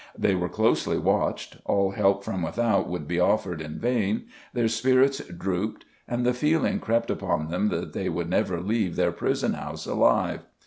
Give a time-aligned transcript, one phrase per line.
[0.17, 5.19] They were closely watched; all help from without would be offered in vain; their spirits
[5.19, 9.85] drooped, and the feeling crept upon them that they would never leave their prison house
[9.85, 10.39] alive.